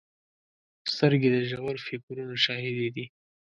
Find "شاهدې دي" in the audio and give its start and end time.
2.45-3.05